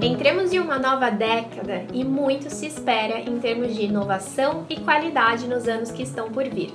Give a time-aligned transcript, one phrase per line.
[0.00, 5.46] Entremos em uma nova década e muito se espera em termos de inovação e qualidade
[5.46, 6.74] nos anos que estão por vir.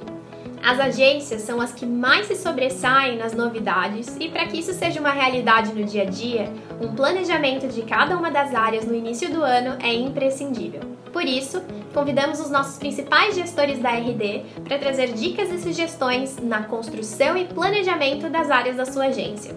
[0.64, 5.00] As agências são as que mais se sobressaem nas novidades e para que isso seja
[5.00, 6.52] uma realidade no dia a dia,
[6.82, 10.99] um planejamento de cada uma das áreas no início do ano é imprescindível.
[11.12, 11.62] Por isso,
[11.94, 17.46] convidamos os nossos principais gestores da RD para trazer dicas e sugestões na construção e
[17.46, 19.56] planejamento das áreas da sua agência.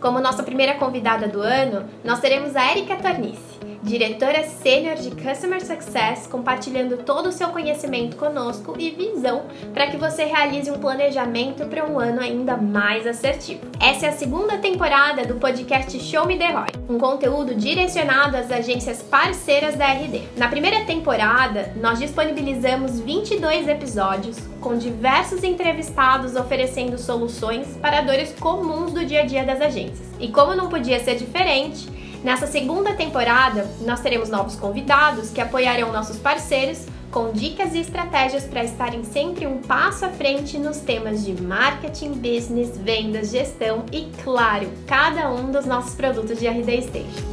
[0.00, 3.51] Como nossa primeira convidada do ano, nós teremos a Erika Tornice
[3.82, 9.42] diretora sênior de Customer Success, compartilhando todo o seu conhecimento conosco e visão
[9.74, 13.60] para que você realize um planejamento para um ano ainda mais assertivo.
[13.80, 18.52] Essa é a segunda temporada do podcast Show Me The ROI, um conteúdo direcionado às
[18.52, 20.22] agências parceiras da RD.
[20.36, 28.92] Na primeira temporada, nós disponibilizamos 22 episódios com diversos entrevistados oferecendo soluções para dores comuns
[28.92, 30.08] do dia a dia das agências.
[30.20, 31.88] E como não podia ser diferente,
[32.22, 38.44] Nessa segunda temporada, nós teremos novos convidados que apoiarão nossos parceiros com dicas e estratégias
[38.44, 44.08] para estarem sempre um passo à frente nos temas de marketing, business, vendas, gestão e,
[44.22, 47.32] claro, cada um dos nossos produtos de RD Station.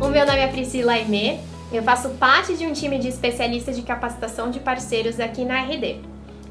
[0.00, 1.40] O meu nome é Priscila Aimee,
[1.72, 6.00] eu faço parte de um time de especialistas de capacitação de parceiros aqui na RD.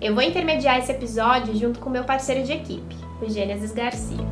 [0.01, 4.30] Eu vou intermediar esse episódio junto com meu parceiro de equipe, o Gênesis Garcia.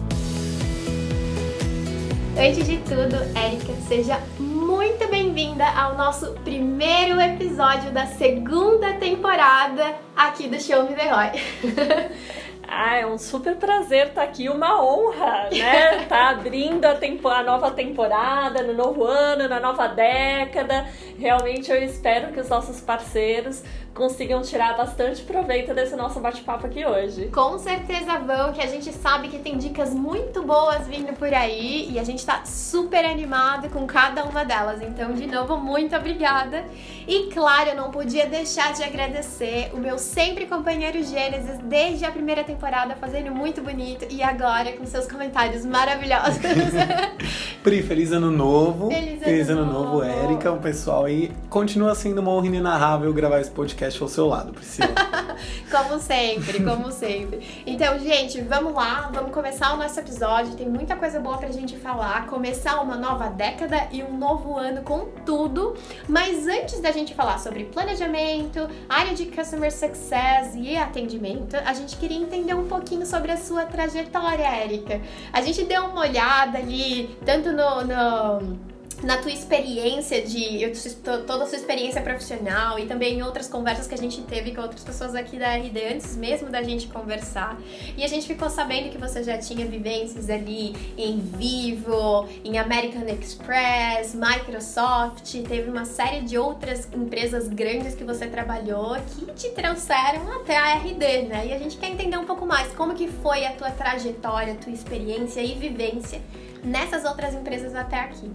[2.39, 10.47] Antes de tudo, Érica, seja muito bem-vinda ao nosso primeiro episódio da segunda temporada aqui
[10.47, 12.09] do Show Me The Roy.
[12.71, 16.05] Ah, é um super prazer estar aqui, uma honra, né?
[16.07, 20.85] Tá abrindo a, tempo, a nova temporada, no novo ano, na nova década.
[21.17, 23.63] Realmente eu espero que os nossos parceiros
[23.99, 27.27] consigam tirar bastante proveito desse nosso bate-papo aqui hoje.
[27.27, 31.91] Com certeza vão, que a gente sabe que tem dicas muito boas vindo por aí
[31.91, 34.81] e a gente tá super animado com cada uma delas.
[34.81, 36.63] Então, de novo, muito obrigada.
[37.05, 42.11] E claro, eu não podia deixar de agradecer o meu sempre companheiro Gênesis desde a
[42.11, 46.39] primeira temporada, fazendo muito bonito e agora com seus comentários maravilhosos.
[47.61, 48.87] Pri, feliz ano novo.
[48.87, 51.31] Feliz ano, feliz ano novo, novo Érica, o pessoal aí.
[51.49, 54.87] Continua sendo uma honra inenarrável gravar esse podcast podcast ao seu lado, Priscila.
[55.71, 57.63] como sempre, como sempre.
[57.65, 60.55] Então, gente, vamos lá, vamos começar o nosso episódio.
[60.55, 62.27] Tem muita coisa boa pra gente falar.
[62.27, 65.75] Começar uma nova década e um novo ano com tudo.
[66.07, 71.97] Mas antes da gente falar sobre planejamento, área de customer success e atendimento, a gente
[71.97, 75.01] queria entender um pouquinho sobre a sua trajetória, Érica.
[75.33, 78.68] A gente deu uma olhada ali, tanto no, no
[79.03, 80.69] na tua experiência de
[81.03, 84.61] toda a sua experiência profissional e também em outras conversas que a gente teve com
[84.61, 87.57] outras pessoas aqui da RD antes mesmo da gente conversar.
[87.95, 93.03] E a gente ficou sabendo que você já tinha vivências ali em Vivo, em American
[93.07, 100.31] Express, Microsoft, teve uma série de outras empresas grandes que você trabalhou que te trouxeram
[100.41, 101.47] até a RD, né?
[101.47, 104.55] E a gente quer entender um pouco mais como que foi a tua trajetória, a
[104.57, 106.21] tua experiência e vivência
[106.63, 108.29] nessas outras empresas até aqui.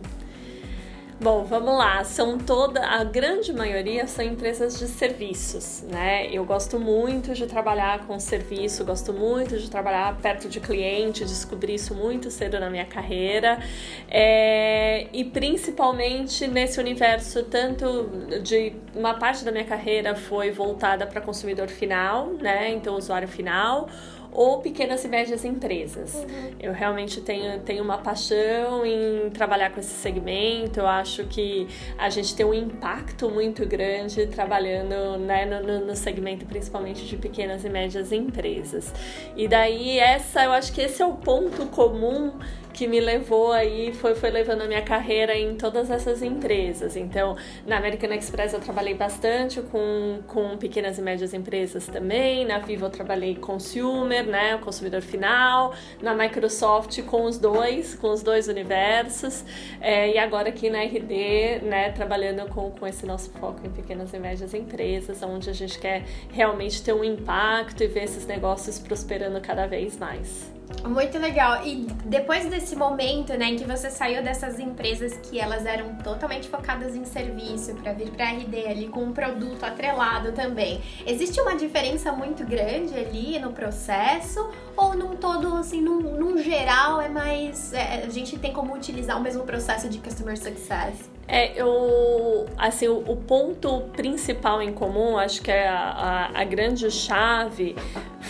[1.20, 2.02] Bom, vamos lá.
[2.02, 6.28] São toda a grande maioria são empresas de serviços, né?
[6.32, 11.76] Eu gosto muito de trabalhar com serviço, gosto muito de trabalhar perto de cliente, descobri
[11.76, 13.60] isso muito cedo na minha carreira
[14.08, 18.10] é, e principalmente nesse universo tanto
[18.42, 22.70] de uma parte da minha carreira foi voltada para consumidor final, né?
[22.70, 23.88] Então usuário final
[24.34, 26.14] ou pequenas e médias empresas.
[26.14, 26.50] Uhum.
[26.58, 30.80] Eu realmente tenho, tenho uma paixão em trabalhar com esse segmento.
[30.80, 36.44] Eu acho que a gente tem um impacto muito grande trabalhando né, no, no segmento
[36.44, 38.92] principalmente de pequenas e médias empresas.
[39.36, 42.32] E daí essa, eu acho que esse é o ponto comum
[42.74, 46.96] que me levou aí, foi, foi levando a minha carreira em todas essas empresas.
[46.96, 52.58] Então, na American Express eu trabalhei bastante com, com pequenas e médias empresas também, na
[52.58, 58.22] Vivo eu trabalhei consumer, né, o consumidor final, na Microsoft com os dois, com os
[58.22, 59.44] dois universos,
[59.80, 64.12] é, e agora aqui na RD, né, trabalhando com, com esse nosso foco em pequenas
[64.12, 66.02] e médias empresas, onde a gente quer
[66.32, 70.52] realmente ter um impacto e ver esses negócios prosperando cada vez mais.
[70.88, 71.64] Muito legal.
[71.66, 76.48] E depois desse momento, né, em que você saiu dessas empresas que elas eram totalmente
[76.48, 81.56] focadas em serviço para vir para RD ali com um produto atrelado também, existe uma
[81.56, 87.72] diferença muito grande ali no processo ou num todo assim, num, num geral é mais
[87.72, 91.10] é, a gente tem como utilizar o mesmo processo de customer success?
[91.26, 96.44] É, eu, assim, o, o, ponto principal em comum, acho que é a, a, a
[96.44, 97.74] grande chave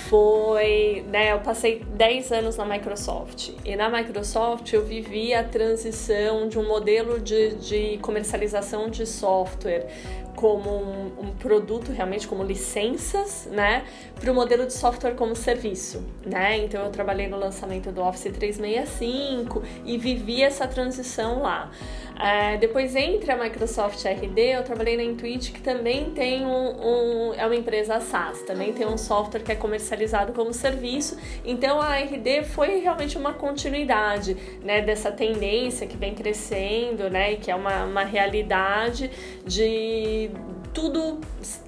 [0.09, 3.51] foi, né, eu passei 10 anos na Microsoft.
[3.65, 9.87] E na Microsoft eu vivi a transição de um modelo de, de comercialização de software
[10.35, 13.85] como um, um, produto realmente como licenças, né,
[14.19, 16.59] para o modelo de software como serviço, né?
[16.59, 21.71] Então eu trabalhei no lançamento do Office 365 e vivi essa transição lá.
[22.19, 27.35] É, depois entre a Microsoft RD, eu trabalhei na Intuit, que também tem um, um,
[27.35, 31.19] é uma empresa SaaS, também tem um software que é comercializado como serviço.
[31.45, 37.37] Então a RD foi realmente uma continuidade, né, dessa tendência que vem crescendo, né, e
[37.37, 39.11] que é uma, uma realidade
[39.45, 40.31] de
[40.75, 41.21] tudo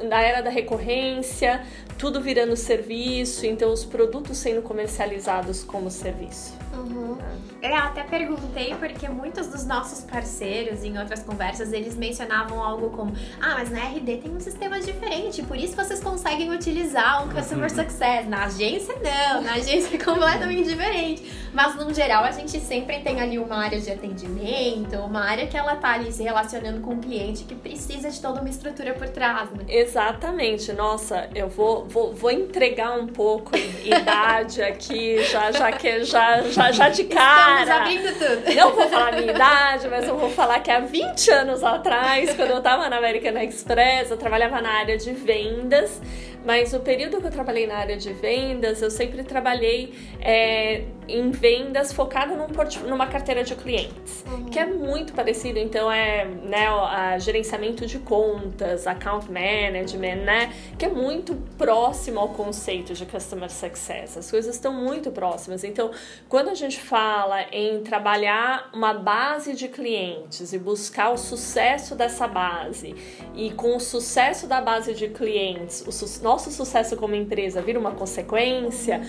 [0.02, 1.64] na era da recorrência,
[1.98, 6.54] tudo virando serviço, então os produtos sendo comercializados como serviço.
[6.74, 7.16] Uhum.
[7.62, 13.12] Eu até perguntei porque muitos dos nossos parceiros em outras conversas eles mencionavam algo como:
[13.40, 17.70] ah, mas na RD tem um sistema diferente, por isso vocês conseguem utilizar um Customer.
[17.76, 18.26] Success.
[18.28, 21.30] Na agência, não, na agência é completamente diferente.
[21.52, 25.56] Mas no geral, a gente sempre tem ali uma área de atendimento, uma área que
[25.56, 28.94] ela tá ali se relacionando com o um cliente que precisa de toda uma estrutura
[28.94, 29.50] por trás.
[29.50, 29.64] Né?
[29.68, 30.72] Exatamente.
[30.72, 33.52] Nossa, eu vou, vou, vou entregar um pouco
[33.84, 37.62] idade aqui, já, já que já, já, já de cara.
[37.62, 38.54] Estamos abrindo tudo.
[38.54, 42.50] Não vou falar minha idade, mas eu vou falar que há 20 anos atrás, quando
[42.50, 46.00] eu tava na American Express, eu trabalhava na área de vendas.
[46.44, 51.30] Mas o período que eu trabalhei na área de vendas, eu sempre trabalhei é, em
[51.30, 52.46] vendas focada num
[52.88, 54.46] numa carteira de clientes, uhum.
[54.46, 55.58] que é muito parecido.
[55.58, 60.52] Então, é né, a gerenciamento de contas, account management, né?
[60.78, 64.16] Que é muito próximo ao conceito de customer success.
[64.16, 65.64] As coisas estão muito próximas.
[65.64, 65.90] Então,
[66.28, 72.26] quando a gente fala em trabalhar uma base de clientes e buscar o sucesso dessa
[72.26, 72.94] base,
[73.34, 77.78] e com o sucesso da base de clientes, o su nosso sucesso como empresa vira
[77.78, 79.02] uma consequência,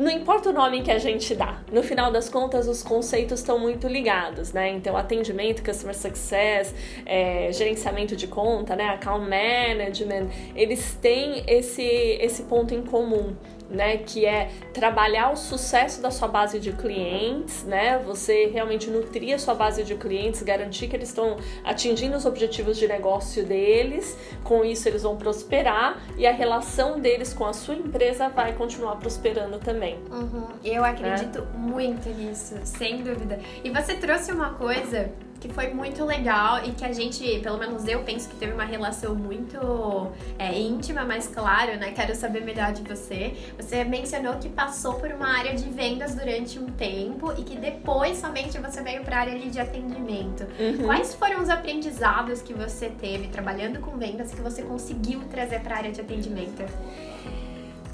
[0.00, 3.58] não importa o nome que a gente dá, no final das contas os conceitos estão
[3.58, 4.70] muito ligados, né?
[4.70, 6.74] Então, atendimento, customer success,
[7.04, 8.88] é, gerenciamento de conta, né?
[8.88, 13.36] Account management, eles têm esse, esse ponto em comum
[13.70, 17.98] né, que é trabalhar o sucesso da sua base de clientes, né?
[17.98, 22.76] Você realmente nutrir a sua base de clientes, garantir que eles estão atingindo os objetivos
[22.76, 27.74] de negócio deles, com isso eles vão prosperar e a relação deles com a sua
[27.74, 29.98] empresa vai continuar prosperando também.
[30.10, 30.48] Uhum.
[30.64, 31.56] Eu acredito é.
[31.56, 33.38] muito nisso, sem dúvida.
[33.62, 37.88] E você trouxe uma coisa que foi muito legal e que a gente, pelo menos
[37.88, 41.92] eu penso que teve uma relação muito é, íntima, mas claro, né?
[41.92, 43.34] Quero saber melhor de você.
[43.56, 48.18] Você mencionou que passou por uma área de vendas durante um tempo e que depois
[48.18, 50.46] somente você veio para a área de atendimento.
[50.58, 50.84] Uhum.
[50.84, 55.74] Quais foram os aprendizados que você teve trabalhando com vendas que você conseguiu trazer para
[55.74, 56.62] a área de atendimento?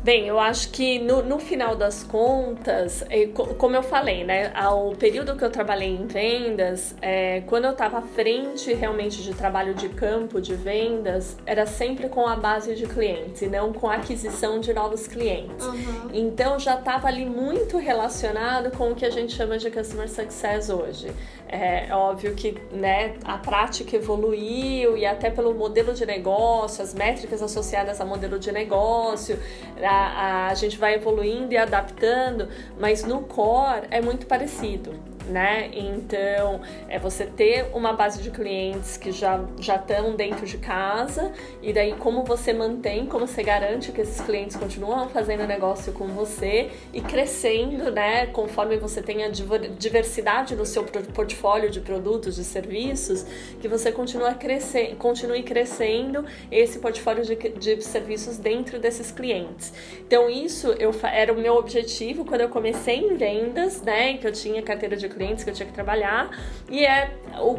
[0.07, 4.93] Bem, eu acho que no, no final das contas, é, como eu falei, né, ao
[4.93, 9.75] período que eu trabalhei em vendas, é, quando eu estava à frente realmente de trabalho
[9.75, 13.97] de campo, de vendas, era sempre com a base de clientes e não com a
[13.97, 15.67] aquisição de novos clientes.
[15.67, 16.11] Uhum.
[16.13, 20.71] Então já estava ali muito relacionado com o que a gente chama de customer success
[20.71, 21.13] hoje.
[21.49, 27.41] É óbvio que né, a prática evoluiu e até pelo modelo de negócio, as métricas
[27.41, 29.39] associadas ao modelo de negócio,
[29.81, 32.49] a, a gente vai evoluindo e adaptando,
[32.79, 35.71] mas no core é muito parecido né?
[35.73, 41.33] Então, é você ter uma base de clientes que já já estão dentro de casa
[41.63, 46.07] e daí como você mantém, como você garante que esses clientes continuam fazendo negócio com
[46.09, 48.27] você e crescendo, né?
[48.27, 53.25] Conforme você tenha diversidade no seu portfólio de produtos, de serviços,
[53.61, 59.73] que você continue crescendo, continue crescendo esse portfólio de, de serviços dentro desses clientes.
[60.07, 64.17] Então, isso eu, era o meu objetivo quando eu comecei em vendas, né?
[64.19, 66.31] Que eu tinha carteira de clientes que eu tinha que trabalhar
[66.69, 67.11] e é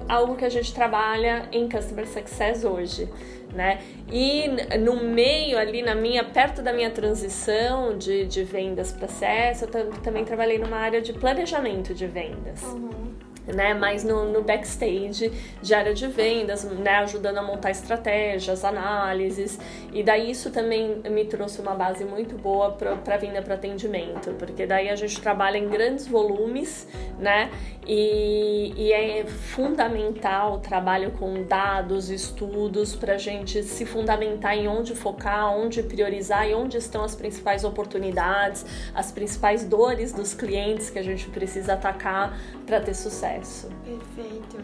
[0.07, 3.09] algo que a gente trabalha em Customer Success hoje.
[3.53, 3.79] Né?
[4.11, 4.47] E
[4.77, 9.69] no meio ali, na minha, perto da minha transição de, de vendas para CS, eu
[10.03, 12.61] também trabalhei numa área de planejamento de vendas.
[12.63, 18.63] Uhum né, mais no, no, backstage de área de vendas, né, ajudando a montar estratégias,
[18.63, 19.59] análises,
[19.91, 24.65] e daí isso também me trouxe uma base muito boa para vinda para atendimento, porque
[24.65, 26.87] daí a gente trabalha em grandes volumes,
[27.19, 27.49] né,
[27.89, 34.67] E, e, é fundamental o trabalho com dados, estudos, para a gente se fundamentar em
[34.67, 40.89] onde focar, onde priorizar e onde estão as principais oportunidades, as principais dores dos clientes
[40.89, 43.36] que a gente precisa atacar para ter sucesso.
[43.39, 44.57] Perfeito.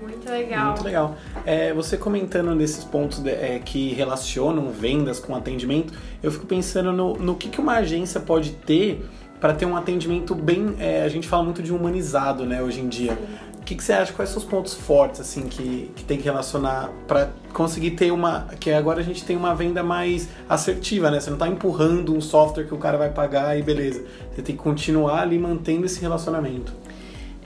[0.00, 0.66] Muito legal.
[0.68, 1.16] Muito legal.
[1.44, 5.92] É, você comentando nesses pontos de, é, que relacionam vendas com atendimento,
[6.22, 9.04] eu fico pensando no, no que, que uma agência pode ter
[9.40, 10.76] para ter um atendimento bem.
[10.78, 13.18] É, a gente fala muito de humanizado, né, hoje em dia.
[13.60, 14.12] O que, que você acha?
[14.14, 18.46] Quais são os pontos fortes assim que, que tem que relacionar para conseguir ter uma.
[18.58, 21.20] Que agora a gente tem uma venda mais assertiva, né?
[21.20, 24.02] Você não está empurrando um software que o cara vai pagar e beleza.
[24.32, 26.72] Você tem que continuar ali mantendo esse relacionamento.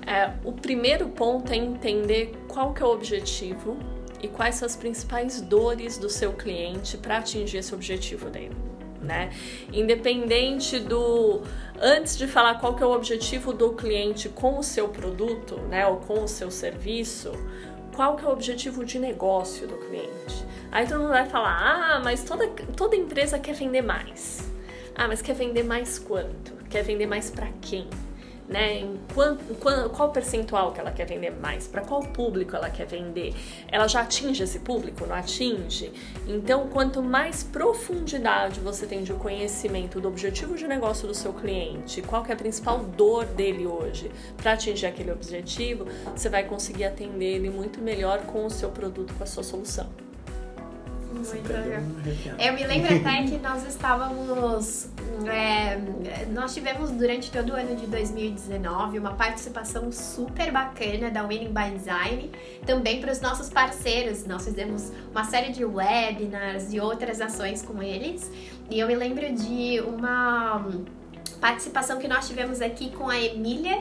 [0.06, 3.76] É, o primeiro ponto é entender qual que é o objetivo
[4.22, 9.30] e quais são as principais dores do seu cliente para atingir esse objetivo dele né?
[9.72, 11.42] Independente do
[11.80, 15.86] antes de falar qual que é o objetivo do cliente com o seu produto, né,
[15.86, 17.32] ou com o seu serviço,
[17.94, 20.46] qual que é o objetivo de negócio do cliente?
[20.70, 24.50] Aí todo mundo vai falar: "Ah, mas toda toda empresa quer vender mais".
[24.94, 26.52] Ah, mas quer vender mais quanto?
[26.70, 27.88] Quer vender mais para quem?
[28.48, 28.80] Né?
[28.80, 29.54] Em quanto,
[29.90, 31.66] qual percentual que ela quer vender mais?
[31.66, 33.34] Para qual público ela quer vender?
[33.68, 35.06] Ela já atinge esse público?
[35.06, 35.92] Não atinge?
[36.26, 42.02] Então, quanto mais profundidade você tem de conhecimento do objetivo de negócio do seu cliente,
[42.02, 47.36] qual é a principal dor dele hoje para atingir aquele objetivo, você vai conseguir atender
[47.36, 50.11] ele muito melhor com o seu produto, com a sua solução.
[51.12, 51.82] Muito legal.
[52.38, 54.88] Eu me lembro até que nós estávamos.
[55.30, 55.78] É,
[56.32, 61.76] nós tivemos durante todo o ano de 2019 uma participação super bacana da Winning by
[61.76, 62.30] Design,
[62.66, 64.26] também para os nossos parceiros.
[64.26, 68.30] Nós fizemos uma série de webinars e outras ações com eles.
[68.70, 70.66] E eu me lembro de uma
[71.40, 73.78] participação que nós tivemos aqui com a Emília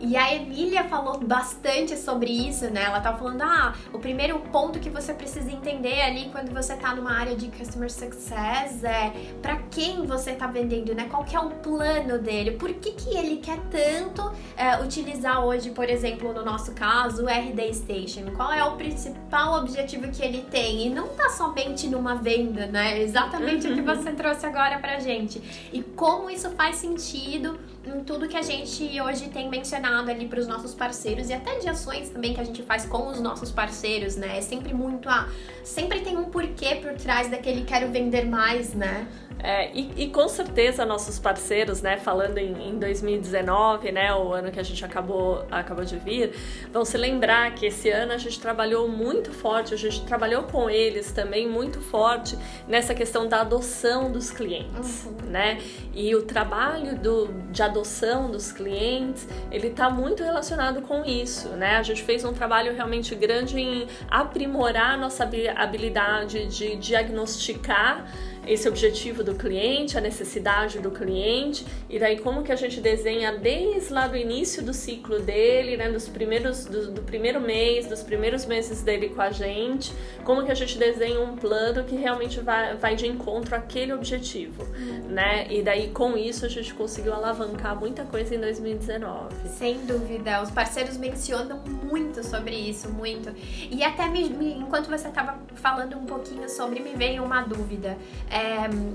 [0.00, 2.84] e a Emília falou bastante sobre isso, né?
[2.84, 6.94] Ela tá falando, ah, o primeiro ponto que você precisa entender ali quando você tá
[6.94, 11.06] numa área de customer success é para quem você tá vendendo, né?
[11.10, 12.52] Qual que é o plano dele?
[12.52, 17.28] Por que, que ele quer tanto é, utilizar hoje, por exemplo, no nosso caso, o
[17.28, 18.30] RD Station?
[18.36, 20.86] Qual é o principal objetivo que ele tem?
[20.86, 23.00] E não tá somente numa venda, né?
[23.00, 25.68] Exatamente o que você trouxe agora pra gente.
[25.72, 30.40] E como isso faz sentido em tudo que a gente hoje tem mencionado ali para
[30.40, 33.52] os nossos parceiros e até de ações também que a gente faz com os nossos
[33.52, 34.38] parceiros, né?
[34.38, 35.28] É sempre muito a.
[35.62, 39.06] Sempre tem um porquê por trás daquele quero vender mais, né?
[39.38, 44.50] É, e, e, com certeza nossos parceiros, né, falando em, em, 2019, né, o ano
[44.50, 46.32] que a gente acabou, acabou de vir,
[46.72, 50.70] vão se lembrar que esse ano a gente trabalhou muito forte, a gente trabalhou com
[50.70, 55.30] eles também muito forte nessa questão da adoção dos clientes, uhum.
[55.30, 55.58] né?
[55.94, 61.76] E o trabalho do, de adoção dos clientes, ele está muito relacionado com isso, né?
[61.76, 68.06] A gente fez um trabalho realmente grande em aprimorar a nossa habilidade de diagnosticar
[68.46, 73.36] esse objetivo do cliente, a necessidade do cliente, e daí como que a gente desenha
[73.36, 78.02] desde lá do início do ciclo dele, né, dos primeiros, do, do primeiro mês, dos
[78.02, 79.92] primeiros meses dele com a gente,
[80.24, 84.62] como que a gente desenha um plano que realmente vai, vai de encontro àquele objetivo,
[84.62, 85.08] uhum.
[85.08, 89.48] né, e daí com isso a gente conseguiu alavancar muita coisa em 2019.
[89.48, 93.34] Sem dúvida, os parceiros mencionam muito sobre isso, muito,
[93.70, 94.22] e até me,
[94.58, 97.96] enquanto você estava falando um pouquinho sobre, me veio uma dúvida,
[98.30, 98.35] é,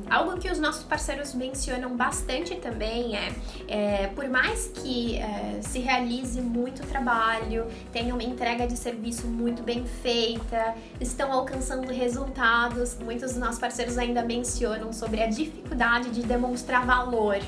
[0.10, 3.32] algo que os nossos parceiros mencionam bastante também é,
[3.68, 9.64] é por mais que é, se realize muito trabalho, tenha uma entrega de serviço muito
[9.64, 16.24] bem feita, estão alcançando resultados, muitos dos nossos parceiros ainda mencionam sobre a dificuldade de
[16.24, 17.40] demonstrar valor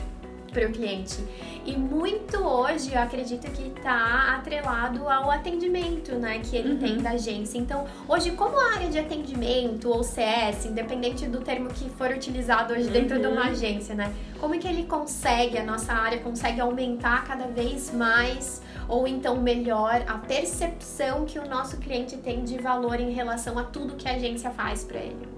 [0.54, 1.18] para o cliente.
[1.66, 6.80] E muito hoje eu acredito que está atrelado ao atendimento, né, que ele uhum.
[6.80, 7.58] tem da agência.
[7.58, 12.74] Então, hoje, como a área de atendimento ou CS, independente do termo que for utilizado
[12.74, 13.52] hoje dentro de uma uhum.
[13.52, 18.62] agência, né, como é que ele consegue, a nossa área consegue aumentar cada vez mais
[18.90, 23.64] ou então melhor a percepção que o nosso cliente tem de valor em relação a
[23.64, 25.33] tudo que a agência faz para ele?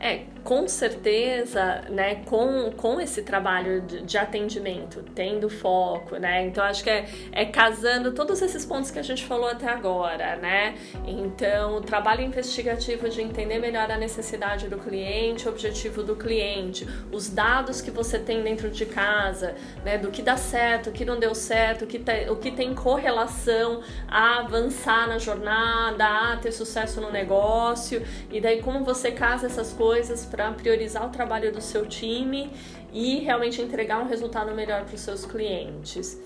[0.00, 6.62] É, com certeza, né, com, com esse trabalho de, de, atendimento, tendo foco, né, então
[6.62, 10.76] acho que é, é casando todos esses pontos que a gente falou até agora, né,
[11.04, 16.86] então o trabalho investigativo de entender melhor a necessidade do cliente, o objetivo do cliente,
[17.10, 21.04] os dados que você tem dentro de casa, né, do que dá certo, o que
[21.04, 26.36] não deu certo, o que, te, o que tem correlação a avançar na jornada, a
[26.36, 28.00] ter sucesso no negócio,
[28.30, 32.52] e daí como você casa essas coisas coisas para priorizar o trabalho do seu time
[32.92, 36.20] e realmente entregar um resultado melhor para os seus clientes.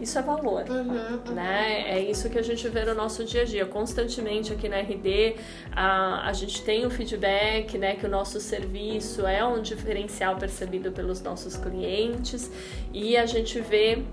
[0.00, 1.90] Isso é valor, uhum, né?
[1.90, 3.66] É isso que a gente vê no nosso dia a dia.
[3.66, 5.34] Constantemente aqui na RD,
[5.72, 7.96] a, a gente tem o feedback, né?
[7.96, 12.48] Que o nosso serviço é um diferencial percebido pelos nossos clientes
[12.94, 14.04] e a gente vê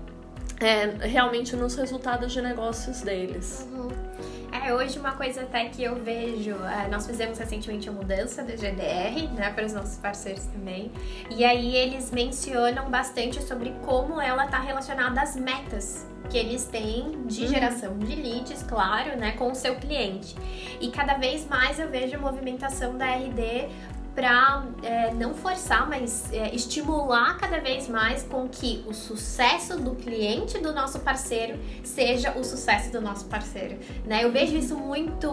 [0.60, 3.64] é, realmente nos resultados de negócios deles.
[3.72, 4.07] Uhum.
[4.50, 8.52] É, hoje uma coisa até que eu vejo, é, nós fizemos recentemente a mudança do
[8.52, 10.90] GDR, né, para os nossos parceiros também,
[11.30, 17.26] e aí eles mencionam bastante sobre como ela está relacionada às metas que eles têm
[17.26, 17.48] de uhum.
[17.48, 20.34] geração de leads, claro, né, com o seu cliente.
[20.80, 23.68] E cada vez mais eu vejo movimentação da RD
[24.18, 29.94] para é, não forçar, mas é, estimular cada vez mais com que o sucesso do
[29.94, 34.24] cliente do nosso parceiro seja o sucesso do nosso parceiro, né?
[34.24, 35.30] Eu vejo isso muito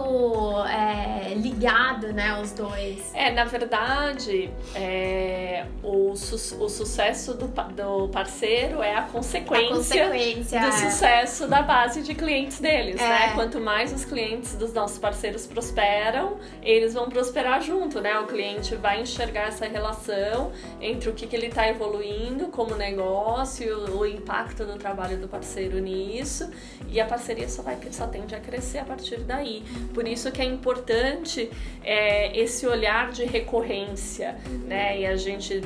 [0.68, 3.12] é, ligado, né, aos dois.
[3.12, 9.76] É, na verdade, é, o, su o sucesso do, do parceiro é a consequência, a
[9.76, 10.70] consequência do é.
[10.70, 13.30] sucesso da base de clientes deles, né?
[13.30, 13.34] É.
[13.34, 18.16] Quanto mais os clientes dos nossos parceiros prosperam, eles vão prosperar junto, né?
[18.20, 23.96] O cliente vai enxergar essa relação entre o que, que ele está evoluindo como negócio,
[23.96, 26.50] o impacto do trabalho do parceiro nisso,
[26.88, 29.62] e a parceria só, vai, só tende a crescer a partir daí.
[29.92, 31.50] Por isso que é importante
[31.82, 35.00] é, esse olhar de recorrência, né?
[35.00, 35.62] E a gente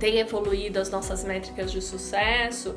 [0.00, 2.74] tem evoluído as nossas métricas de sucesso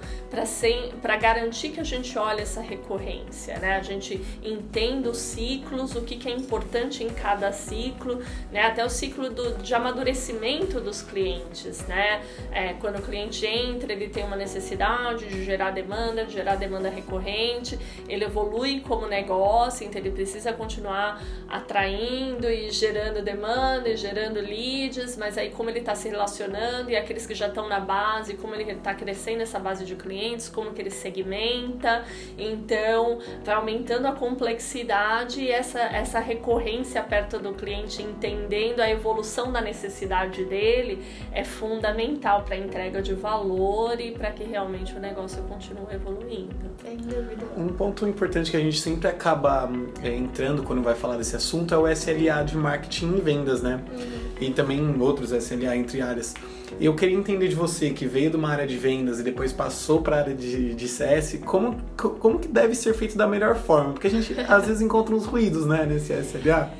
[1.01, 3.77] para garantir que a gente olhe essa recorrência, né?
[3.77, 8.63] A gente entenda os ciclos, o que, que é importante em cada ciclo, né?
[8.63, 12.22] Até o ciclo do, de amadurecimento dos clientes, né?
[12.51, 16.89] É, quando o cliente entra, ele tem uma necessidade de gerar demanda, de gerar demanda
[16.89, 24.42] recorrente, ele evolui como negócio, então ele precisa continuar atraindo e gerando demanda e gerando
[24.42, 27.79] leads, mas aí como ele está se relacionando e aquele aqueles que já estão na
[27.79, 32.03] base, como ele está crescendo essa base de clientes, como que ele segmenta.
[32.38, 39.51] Então, vai aumentando a complexidade e essa, essa recorrência perto do cliente, entendendo a evolução
[39.51, 45.00] da necessidade dele, é fundamental para a entrega de valor e para que realmente o
[45.00, 46.53] negócio continue evoluindo.
[46.82, 47.46] Sem dúvida.
[47.55, 49.70] Um ponto importante que a gente sempre acaba
[50.01, 53.84] é, entrando quando vai falar desse assunto é o SLA de marketing e vendas, né?
[53.91, 54.24] Uhum.
[54.41, 56.34] E também outros SLA entre áreas.
[56.80, 60.01] Eu queria entender de você, que veio de uma área de vendas e depois passou
[60.01, 63.94] para a área de, de CS, como, como que deve ser feito da melhor forma?
[63.94, 66.72] Porque a gente às vezes encontra uns ruídos, né, nesse SLA.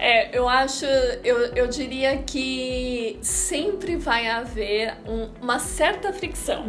[0.00, 0.84] É, eu acho,
[1.24, 6.64] eu, eu diria que sempre vai haver um, uma certa fricção.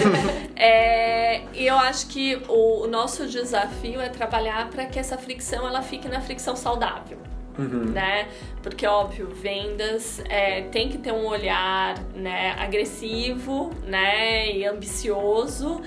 [0.54, 5.66] é, e eu acho que o, o nosso desafio é trabalhar para que essa fricção
[5.66, 7.16] ela fique na fricção saudável.
[7.58, 7.86] Uhum.
[7.86, 8.28] né?
[8.62, 15.80] Porque, óbvio, vendas é, tem que ter um olhar né, agressivo né, e ambicioso.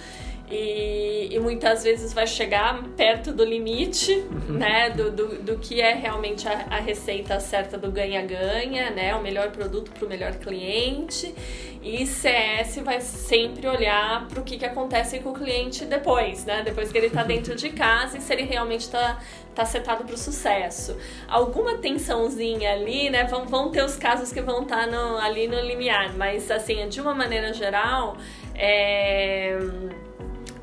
[0.52, 4.58] E, e, muitas vezes vai chegar perto do limite, uhum.
[4.58, 9.22] né, do, do, do, que é realmente a, a receita certa do ganha-ganha, né, o
[9.22, 11.36] melhor produto para o melhor cliente.
[11.84, 16.64] E CS vai sempre olhar para o que, que acontece com o cliente depois, né,
[16.64, 19.20] depois que ele está dentro de casa e se ele realmente está
[19.54, 20.98] tá setado para o sucesso.
[21.28, 25.62] Alguma tensãozinha ali, né, vão, vão ter os casos que vão estar tá ali no
[25.62, 28.18] limiar, mas assim, de uma maneira geral,
[28.56, 29.60] é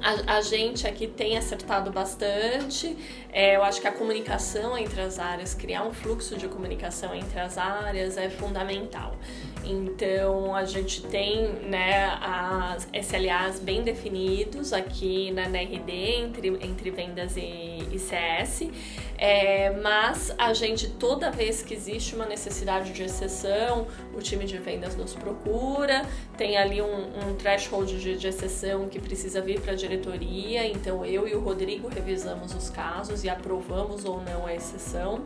[0.07, 2.97] a, a, gente aqui tem acertado bastante.
[3.33, 7.41] É, eu acho que a comunicação entre as áreas, criar um fluxo de comunicação entre
[7.41, 9.17] as áreas é fundamental.
[9.65, 17.37] Então a gente tem né, as SLAs bem definidos aqui na NRD entre, entre vendas
[17.37, 18.71] e, e CS,
[19.19, 24.59] é, mas a gente toda vez que existe uma necessidade de exceção, o time de
[24.59, 26.05] vendas nos procura,
[26.37, 31.05] tem ali um, um threshold de, de exceção que precisa vir para a diretoria, então
[31.05, 35.25] eu e o Rodrigo revisamos os casos e aprovamos ou não a exceção.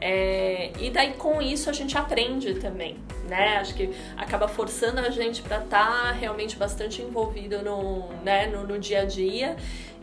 [0.00, 2.96] É, e daí com isso a gente aprende também,
[3.28, 3.58] né?
[3.58, 8.64] Acho que acaba forçando a gente para estar tá realmente bastante envolvido no, né, no,
[8.64, 9.56] no dia a dia.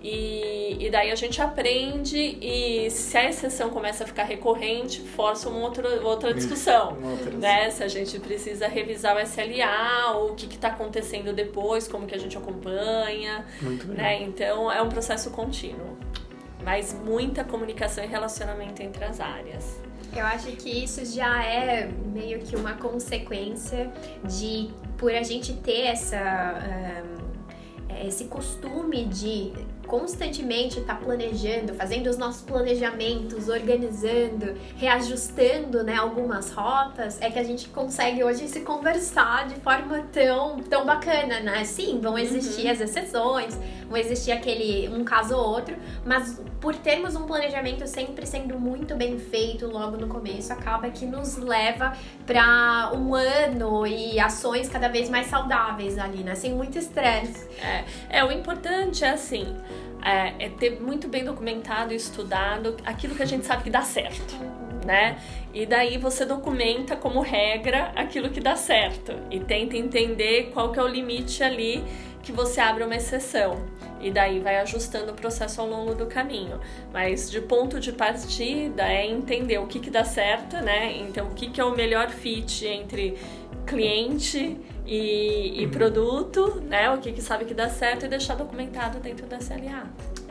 [0.07, 5.49] E, e, daí a gente aprende e se a exceção começa a ficar recorrente, força
[5.49, 6.91] uma outra, outra discussão.
[6.91, 7.71] Uma outra né?
[7.71, 12.13] Se a gente precisa revisar o SLA, ou o que está acontecendo depois, como que
[12.13, 13.43] a gente acompanha.
[13.59, 14.21] Muito né?
[14.21, 15.97] Então é um processo contínuo.
[16.63, 19.81] Mas muita comunicação e relacionamento entre as áreas.
[20.15, 23.91] Eu acho que isso já é meio que uma consequência
[24.23, 26.61] de por a gente ter essa
[27.03, 29.53] um, esse costume de
[29.86, 37.43] constantemente está planejando, fazendo os nossos planejamentos, organizando, reajustando né, algumas rotas, é que a
[37.43, 41.63] gente consegue hoje se conversar de forma tão, tão bacana, né?
[41.63, 42.71] Sim, vão existir uhum.
[42.71, 48.25] as exceções, vão existir aquele um caso ou outro, mas por termos um planejamento sempre
[48.25, 54.19] sendo muito bem feito logo no começo, acaba que nos leva para um ano e
[54.19, 56.35] ações cada vez mais saudáveis ali, né?
[56.35, 57.47] Sem muito estresse.
[57.59, 59.55] É, é, o importante é assim,
[60.03, 63.81] é, é ter muito bem documentado e estudado aquilo que a gente sabe que dá
[63.81, 64.35] certo.
[64.85, 65.17] Né?
[65.51, 70.77] E daí você documenta como regra aquilo que dá certo e tenta entender qual que
[70.77, 71.83] é o limite ali
[72.25, 73.63] que você abre uma exceção
[74.01, 76.59] e daí vai ajustando o processo ao longo do caminho.
[76.91, 80.97] Mas de ponto de partida é entender o que, que dá certo, né?
[80.97, 83.15] Então, o que, que é o melhor fit entre
[83.65, 85.71] cliente e, e uhum.
[85.71, 86.89] produto, né?
[86.89, 89.85] O que, que sabe que dá certo e deixar documentado dentro da SLA.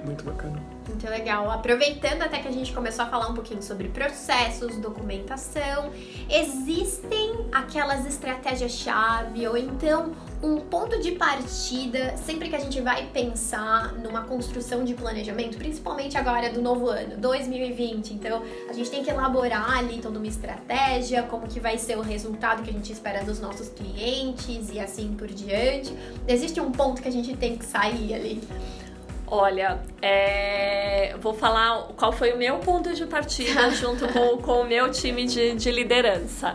[0.05, 0.74] Muito bacana.
[0.95, 1.51] Muito legal.
[1.51, 5.91] Aproveitando até que a gente começou a falar um pouquinho sobre processos, documentação,
[6.31, 13.93] existem aquelas estratégias-chave ou então um ponto de partida sempre que a gente vai pensar
[13.95, 18.15] numa construção de planejamento, principalmente agora do novo ano, 2020.
[18.15, 22.03] Então, a gente tem que elaborar ali toda uma estratégia, como que vai ser o
[22.03, 25.93] resultado que a gente espera dos nossos clientes e assim por diante.
[26.29, 28.41] Existe um ponto que a gente tem que sair ali.
[29.27, 31.15] Olha, é...
[31.19, 35.25] vou falar qual foi o meu ponto de partida junto com, com o meu time
[35.27, 36.55] de, de liderança.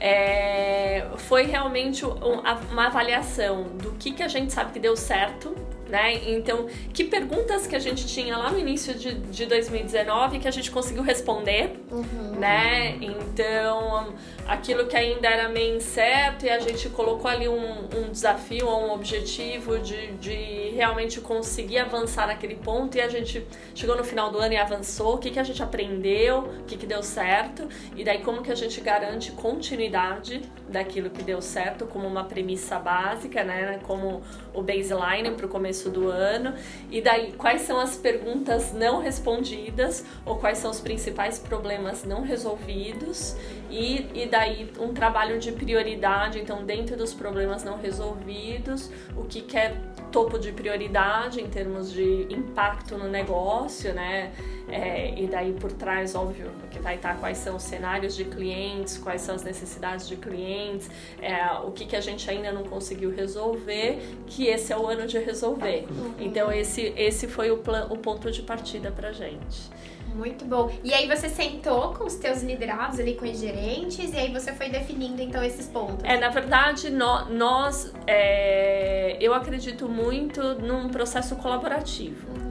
[0.00, 1.06] É...
[1.16, 5.54] Foi realmente uma avaliação do que, que a gente sabe que deu certo
[5.88, 6.14] né?
[6.30, 10.50] Então, que perguntas que a gente tinha lá no início de, de 2019 que a
[10.50, 12.38] gente conseguiu responder, uhum.
[12.38, 12.96] né?
[13.00, 14.12] Então,
[14.46, 18.88] aquilo que ainda era meio incerto e a gente colocou ali um, um desafio ou
[18.88, 24.30] um objetivo de, de realmente conseguir avançar naquele ponto e a gente chegou no final
[24.30, 25.14] do ano e avançou.
[25.14, 28.50] O que, que a gente aprendeu, o que, que deu certo e daí como que
[28.50, 33.80] a gente garante continuidade daquilo que deu certo como uma premissa básica, né?
[33.86, 34.22] Como
[34.54, 36.54] o baseline para o começo do ano.
[36.90, 42.22] E daí, quais são as perguntas não respondidas ou quais são os principais problemas não
[42.22, 43.36] resolvidos?
[43.70, 46.38] E, e daí, um trabalho de prioridade.
[46.38, 49.76] Então, dentro dos problemas não resolvidos, o que, que é
[50.10, 54.32] topo de prioridade em termos de impacto no negócio, né?
[54.70, 58.98] É, e daí por trás, óbvio, que vai estar quais são os cenários de clientes,
[58.98, 60.90] quais são as necessidades de clientes,
[61.22, 65.06] é, o que, que a gente ainda não conseguiu resolver, que esse é o ano
[65.06, 65.86] de resolver.
[66.18, 69.70] Então esse, esse foi o, plan, o ponto de partida pra gente.
[70.18, 70.68] Muito bom.
[70.82, 74.52] E aí você sentou com os teus liderados ali, com os gerentes, e aí você
[74.52, 76.02] foi definindo então esses pontos.
[76.02, 82.26] É, na verdade, no, nós, é, eu acredito muito num processo colaborativo.
[82.32, 82.48] Uhum.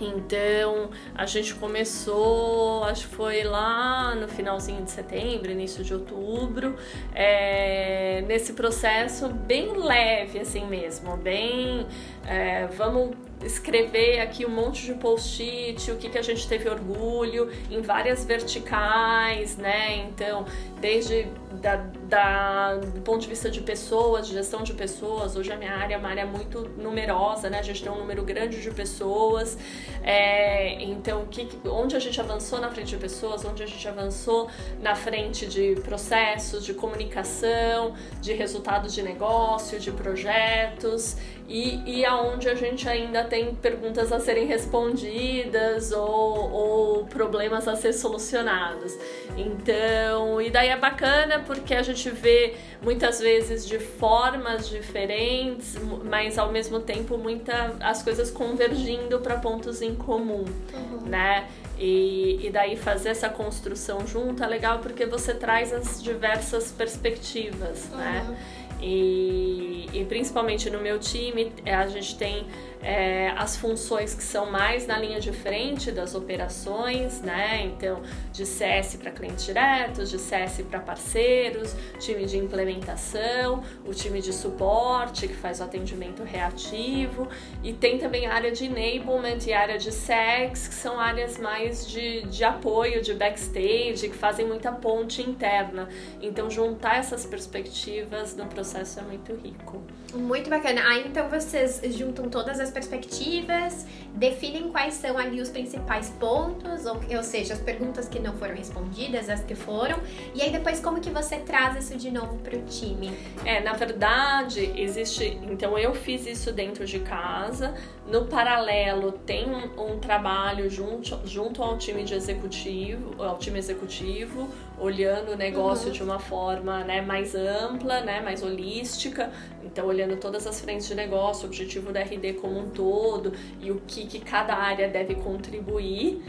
[0.00, 6.76] Então a gente começou, acho que foi lá no finalzinho de setembro, início de outubro,
[7.14, 11.86] é, nesse processo bem leve assim mesmo, bem
[12.26, 13.14] é, vamos
[13.44, 18.24] escrever aqui um monte de post-it, o que, que a gente teve orgulho, em várias
[18.24, 19.96] verticais, né?
[20.08, 20.44] Então,
[20.80, 21.28] desde
[21.60, 21.76] da,
[22.08, 25.94] da, do ponto de vista de pessoas, de gestão de pessoas, hoje a minha área
[25.94, 27.58] é uma área muito numerosa, né?
[27.58, 29.56] A gente tem um número grande de pessoas.
[30.02, 34.48] É, então, que, onde a gente avançou na frente de pessoas, onde a gente avançou
[34.80, 41.16] na frente de processos, de comunicação, de resultados de negócio, de projetos
[41.48, 47.74] e, e aonde a gente ainda tem perguntas a serem respondidas ou, ou problemas a
[47.74, 48.94] ser solucionados.
[49.38, 56.36] Então, e daí é bacana porque a gente vê muitas vezes de formas diferentes, mas
[56.36, 61.00] ao mesmo tempo muita as coisas convergindo para pontos em comum, uhum.
[61.06, 61.48] né?
[61.78, 67.88] E, e daí fazer essa construção junto é legal porque você traz as diversas perspectivas,
[67.88, 68.24] né?
[68.26, 68.30] uhum.
[68.30, 68.38] né?
[68.82, 72.44] E, e, principalmente no meu time, a gente tem
[72.82, 77.62] é, as funções que são mais na linha de frente das operações, né?
[77.64, 84.20] Então, de CS para clientes diretos, de CS para parceiros, time de implementação, o time
[84.20, 87.28] de suporte que faz o atendimento reativo
[87.62, 91.38] e tem também a área de enablement e a área de sex, que são áreas
[91.38, 95.88] mais de, de apoio, de backstage, que fazem muita ponte interna.
[96.20, 99.82] Então, juntar essas perspectivas no processo é muito rico.
[100.14, 100.82] Muito bacana.
[100.88, 107.00] Aí, então, vocês juntam todas as perspectivas, definem quais são ali os principais pontos, ou,
[107.16, 110.00] ou seja, as perguntas que não foram respondidas, as que foram,
[110.34, 113.12] e aí depois como que você traz isso de novo para o time?
[113.44, 115.38] É, na verdade, existe.
[115.42, 117.74] Então eu fiz isso dentro de casa.
[118.06, 124.48] No paralelo, tem um, um trabalho junto, junto ao time de executivo, ao time executivo,
[124.82, 125.92] olhando o negócio uhum.
[125.92, 129.30] de uma forma né, mais ampla, né, mais holística.
[129.62, 133.70] Então, olhando todas as frentes de negócio, o objetivo da RD como um todo e
[133.70, 136.22] o que, que cada área deve contribuir.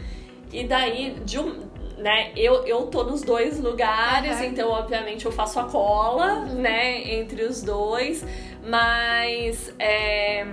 [0.52, 1.64] E daí, de um,
[1.98, 4.44] né, eu, eu tô nos dois lugares, uhum.
[4.44, 6.54] então obviamente eu faço a cola, uhum.
[6.54, 8.24] né, entre os dois,
[8.64, 10.46] mas é,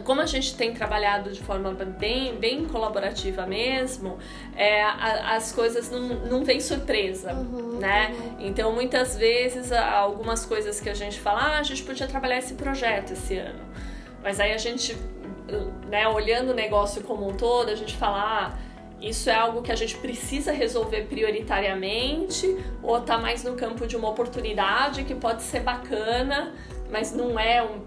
[0.00, 4.18] como a gente tem trabalhado de forma bem, bem colaborativa mesmo,
[4.56, 8.14] é, a, as coisas não, não surpresa, uhum, né?
[8.14, 8.36] Uhum.
[8.40, 12.54] Então, muitas vezes, algumas coisas que a gente fala, ah, a gente podia trabalhar esse
[12.54, 13.60] projeto esse ano.
[14.22, 14.96] Mas aí a gente,
[15.88, 18.58] né, olhando o negócio como um todo, a gente fala, ah,
[19.00, 23.96] isso é algo que a gente precisa resolver prioritariamente ou tá mais no campo de
[23.96, 26.54] uma oportunidade que pode ser bacana,
[26.88, 27.80] mas não é um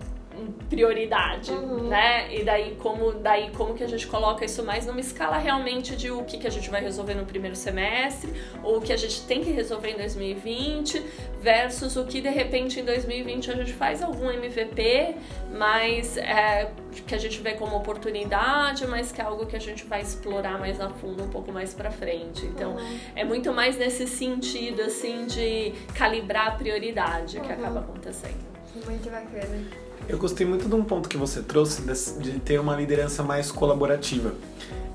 [0.69, 1.87] prioridade, uhum.
[1.87, 2.33] né?
[2.33, 6.11] E daí como daí como que a gente coloca isso mais numa escala realmente de
[6.11, 9.21] o que, que a gente vai resolver no primeiro semestre ou o que a gente
[9.25, 11.01] tem que resolver em 2020
[11.41, 15.15] versus o que de repente em 2020 a gente faz algum MVP,
[15.51, 16.71] mas é,
[17.05, 20.59] que a gente vê como oportunidade, mas que é algo que a gente vai explorar
[20.59, 22.45] mais a fundo um pouco mais para frente.
[22.45, 22.99] Então uhum.
[23.15, 27.53] é muito mais nesse sentido assim de calibrar a prioridade que uhum.
[27.53, 28.43] acaba acontecendo.
[28.85, 29.84] Muito bacana.
[30.07, 31.81] Eu gostei muito de um ponto que você trouxe
[32.19, 34.33] de ter uma liderança mais colaborativa.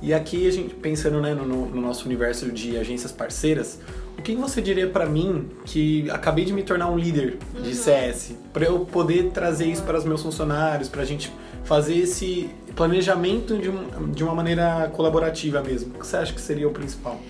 [0.03, 3.79] E aqui a gente pensando né, no, no nosso universo de agências parceiras,
[4.19, 7.75] o que você diria para mim que acabei de me tornar um líder de uhum.
[7.75, 11.33] CS, para eu poder trazer isso para os meus funcionários, para a gente
[11.65, 15.95] fazer esse planejamento de, um, de uma maneira colaborativa mesmo?
[15.95, 17.21] O que você acha que seria o principal?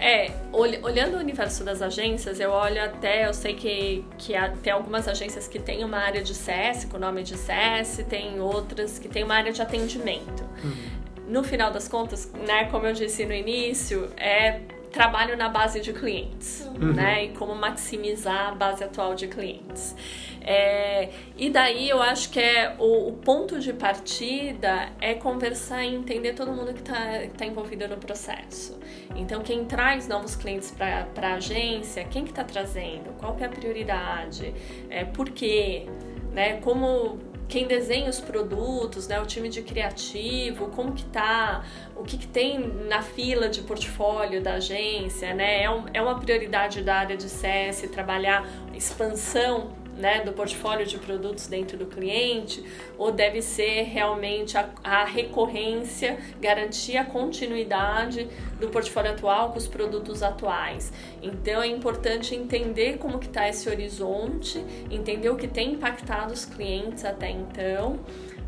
[0.00, 4.72] É, olhando o universo das agências, eu olho até, eu sei que, que há, tem
[4.72, 8.98] algumas agências que têm uma área de CS, com o nome de CS, tem outras
[8.98, 10.44] que têm uma área de atendimento.
[10.62, 10.98] Uhum.
[11.26, 15.92] No final das contas, né, como eu disse no início, é trabalho na base de
[15.92, 16.92] clientes, uhum.
[16.92, 17.26] né?
[17.26, 19.94] E como maximizar a base atual de clientes.
[20.40, 25.94] É, e daí eu acho que é o, o, ponto de partida é conversar e
[25.94, 28.78] entender todo mundo que está tá envolvido no processo.
[29.14, 33.46] Então, quem traz novos clientes para a agência, quem que está trazendo, qual que é
[33.46, 34.54] a prioridade,
[34.88, 35.86] é, por quê,
[36.32, 36.60] né?
[36.60, 41.64] Como quem desenha os produtos, né, o time de criativo, como que tá,
[41.96, 45.62] o que, que tem na fila de portfólio da agência, né?
[45.62, 50.96] É, um, é uma prioridade da área de CS trabalhar expansão né, do portfólio de
[50.96, 52.64] produtos dentro do cliente,
[52.96, 58.28] ou deve ser realmente a, a, recorrência, garantir a continuidade
[58.60, 60.92] do portfólio atual com os produtos atuais.
[61.20, 66.44] Então é importante entender como que está esse horizonte, entender o que tem impactado os
[66.44, 67.98] clientes até então,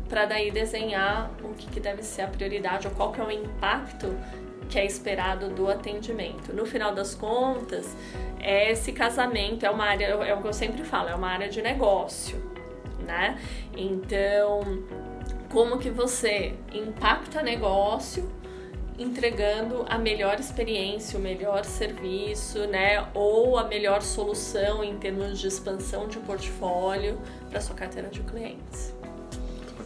[0.07, 3.31] para daí desenhar o que, que deve ser a prioridade ou qual que é o
[3.31, 4.07] impacto
[4.71, 6.53] que é esperado do atendimento.
[6.53, 7.95] No final das contas,
[8.39, 11.61] esse casamento é uma área, é o que eu sempre falo, é uma área de
[11.61, 12.41] negócio,
[13.05, 13.37] né?
[13.75, 14.61] Então,
[15.51, 18.31] como que você impacta negócio
[18.97, 25.47] entregando a melhor experiência, o melhor serviço, né, ou a melhor solução em termos de
[25.47, 28.93] expansão de portfólio para sua carteira de clientes.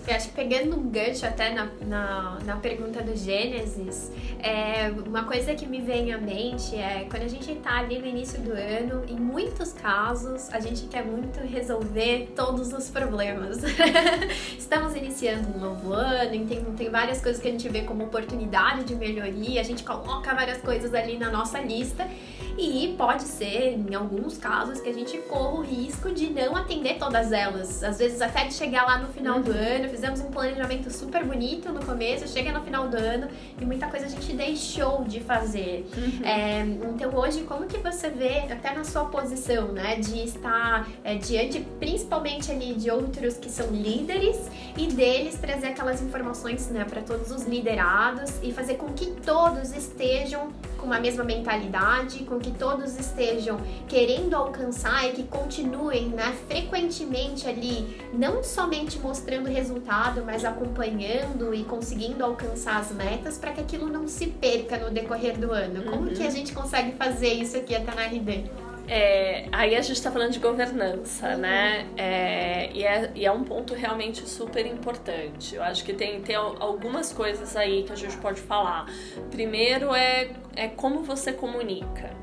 [0.07, 5.23] Eu acho que pegando um gancho até na, na, na pergunta do Gênesis, é, uma
[5.23, 8.51] coisa que me vem à mente é quando a gente está ali no início do
[8.51, 13.63] ano, em muitos casos a gente quer muito resolver todos os problemas.
[14.55, 18.83] Estamos iniciando um novo ano, então tem várias coisas que a gente vê como oportunidade
[18.83, 22.07] de melhoria, a gente coloca várias coisas ali na nossa lista
[22.57, 26.97] e pode ser, em alguns casos, que a gente corra o risco de não atender
[26.97, 27.83] todas elas.
[27.83, 29.57] Às vezes, até de chegar lá no final do uhum.
[29.57, 33.29] ano, fizemos um planejamento super bonito no começo, chega no final do ano
[33.59, 35.87] e muita coisa a gente deixou de fazer.
[35.95, 36.25] Uhum.
[36.25, 36.61] É,
[36.93, 41.65] então, hoje, como que você vê, até na sua posição, né, de estar é, diante,
[41.79, 47.31] principalmente ali, de outros que são líderes e deles trazer aquelas informações, né, para todos
[47.31, 50.49] os liderados e fazer com que todos estejam
[50.85, 57.47] com a mesma mentalidade, com que todos estejam querendo alcançar e que continuem né, frequentemente
[57.47, 63.87] ali, não somente mostrando resultado, mas acompanhando e conseguindo alcançar as metas para que aquilo
[63.87, 65.83] não se perca no decorrer do ano.
[65.83, 66.13] Como uhum.
[66.13, 68.64] que a gente consegue fazer isso aqui até na RD?
[68.87, 71.37] É, aí a gente está falando de governança, uhum.
[71.37, 71.87] né?
[71.97, 75.55] É, e, é, e é um ponto realmente super importante.
[75.55, 78.85] Eu acho que tem, tem algumas coisas aí que a gente pode falar.
[79.31, 82.13] Primeiro é, é como você comunica.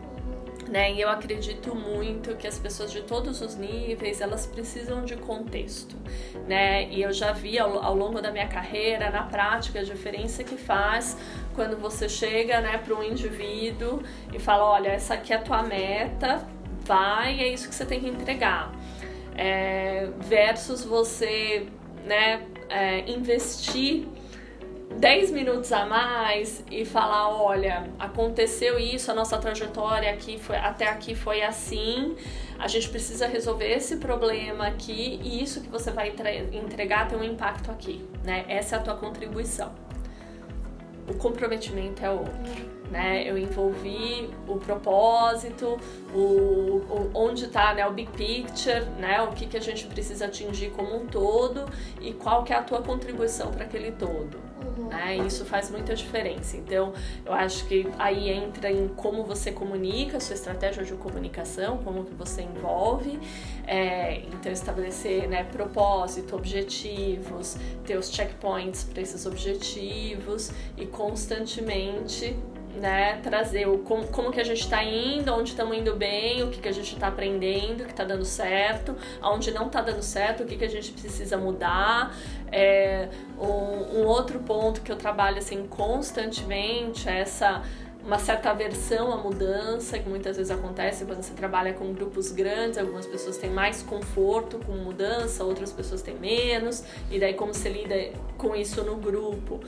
[0.68, 0.94] Né?
[0.94, 5.94] E eu acredito muito que as pessoas de todos os níveis elas precisam de contexto,
[6.48, 6.88] né?
[6.88, 10.56] E eu já vi ao, ao longo da minha carreira, na prática, a diferença que
[10.56, 11.18] faz
[11.54, 15.62] quando você chega, né, para um indivíduo e fala, olha, essa aqui é a tua
[15.62, 16.46] meta,
[16.84, 18.72] vai, é isso que você tem que entregar,
[19.36, 21.66] é, versus você,
[22.04, 24.06] né, é, investir
[24.98, 30.86] 10 minutos a mais e falar, olha, aconteceu isso, a nossa trajetória aqui foi até
[30.86, 32.14] aqui foi assim,
[32.58, 36.12] a gente precisa resolver esse problema aqui e isso que você vai
[36.52, 38.44] entregar tem um impacto aqui, né?
[38.48, 39.72] Essa é a tua contribuição.
[41.08, 42.72] O comprometimento é outro.
[42.90, 43.28] Né?
[43.28, 45.78] Eu envolvi o propósito,
[46.14, 49.22] o, o onde está né, o big picture, né?
[49.22, 51.64] O que, que a gente precisa atingir como um todo
[52.02, 54.51] e qual que é a tua contribuição para aquele todo.
[54.76, 54.88] Uhum.
[54.88, 55.16] Né?
[55.18, 56.56] Isso faz muita diferença.
[56.56, 56.92] Então,
[57.24, 62.14] eu acho que aí entra em como você comunica, sua estratégia de comunicação, como que
[62.14, 63.18] você envolve.
[63.66, 72.36] É, então, estabelecer né, propósito, objetivos, ter os checkpoints para esses objetivos e constantemente
[72.74, 76.50] né, trazer o, como, como que a gente está indo, onde estamos indo bem, o
[76.50, 80.02] que, que a gente está aprendendo, o que está dando certo, aonde não está dando
[80.02, 82.16] certo, o que, que a gente precisa mudar.
[82.50, 83.08] É,
[83.38, 87.62] um, um outro ponto que eu trabalho assim constantemente é essa
[88.04, 92.78] uma certa aversão à mudança, que muitas vezes acontece quando você trabalha com grupos grandes,
[92.78, 97.68] algumas pessoas têm mais conforto com mudança, outras pessoas têm menos, e daí como você
[97.68, 97.94] lida
[98.36, 99.60] com isso no grupo.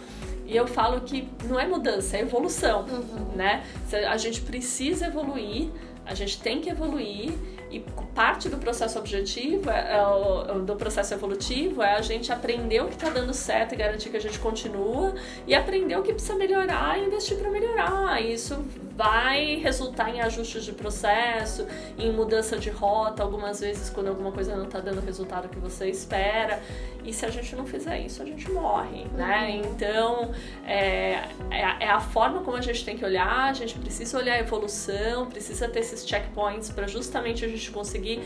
[0.47, 3.37] E eu falo que não é mudança, é evolução, uhum.
[3.37, 3.65] né?
[4.09, 5.71] A gente precisa evoluir,
[6.05, 7.33] a gente tem que evoluir
[7.75, 7.81] e
[8.15, 12.95] parte do processo objetivo, é, é do processo evolutivo, é a gente aprender o que
[12.95, 15.15] está dando certo e garantir que a gente continua
[15.47, 18.23] e aprender o que precisa melhorar e investir para melhorar.
[18.23, 18.65] Isso
[18.97, 21.67] vai resultar em ajustes de processo,
[21.99, 25.59] em mudança de rota, algumas vezes quando alguma coisa não está dando o resultado que
[25.59, 26.63] você espera.
[27.05, 29.43] E se a gente não fizer isso, a gente morre, né?
[29.43, 29.71] Uhum.
[29.71, 30.33] Então,
[30.67, 34.39] é, é, a forma como a gente tem que olhar, a gente precisa olhar a
[34.39, 38.23] evolução, precisa ter esses checkpoints para justamente a gente conseguir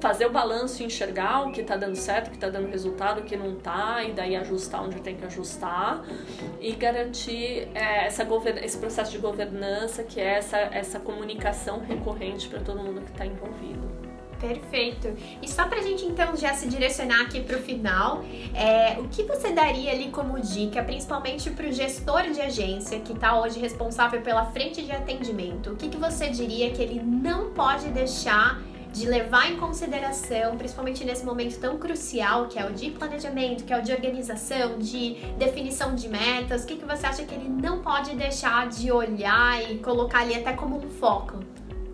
[0.00, 3.20] fazer o balanço e enxergar o que está dando certo, o que está dando resultado,
[3.20, 6.02] o que não está, e daí ajustar onde tem que ajustar
[6.60, 8.26] e garantir é, essa
[8.62, 13.26] esse processo de governança, que é essa, essa comunicação recorrente para todo mundo que está
[13.26, 13.90] envolvido.
[14.40, 15.14] Perfeito.
[15.42, 19.52] E só pra gente então já se direcionar aqui pro final, é, o que você
[19.52, 24.82] daria ali como dica, principalmente pro gestor de agência que tá hoje responsável pela frente
[24.82, 25.72] de atendimento?
[25.72, 28.58] O que, que você diria que ele não pode deixar
[28.92, 33.72] de levar em consideração, principalmente nesse momento tão crucial que é o de planejamento, que
[33.72, 37.48] é o de organização, de definição de metas, o que, que você acha que ele
[37.48, 41.38] não pode deixar de olhar e colocar ali até como um foco?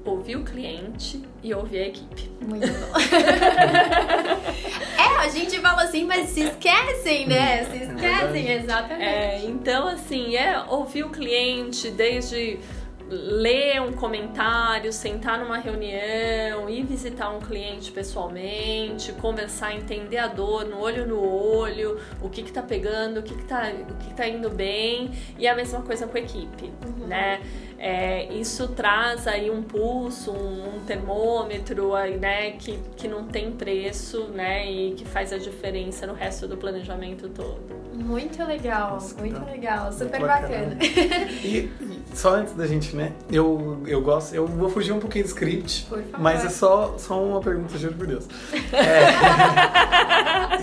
[0.04, 2.30] Ouvir o cliente e ouvir a equipe.
[2.40, 2.96] Muito bom.
[4.96, 7.64] é, a gente fala assim, mas se esquecem, né?
[7.64, 9.02] Se esquecem, exatamente.
[9.02, 12.60] É, então, assim, é ouvir o cliente desde
[13.08, 20.64] ler um comentário, sentar numa reunião, ir visitar um cliente pessoalmente, conversar, entender a dor
[20.64, 24.08] no olho no olho, o que que tá pegando, o que que tá, o que,
[24.08, 27.06] que tá indo bem, e a mesma coisa com a equipe, uhum.
[27.06, 27.40] né?
[27.78, 33.52] É, isso traz aí um pulso, um, um, termômetro aí, né, que, que não tem
[33.52, 37.85] preço, né, e que faz a diferença no resto do planejamento todo.
[37.96, 40.76] Muito legal, Nossa, muito legal, super muito bacana.
[40.76, 41.30] bacana.
[41.42, 43.12] E, e, só antes da gente, né?
[43.30, 47.40] Eu, eu gosto, eu vou fugir um pouquinho do script, mas é só, só uma
[47.40, 48.28] pergunta, juro por Deus.
[48.72, 49.06] É,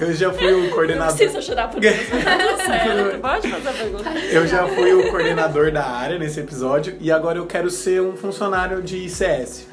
[0.04, 1.10] eu já fui o coordenador.
[1.10, 4.10] Não precisa chorar por Deus, tá pode fazer a pergunta.
[4.32, 8.16] Eu já fui o coordenador da área nesse episódio e agora eu quero ser um
[8.16, 9.68] funcionário de ICS.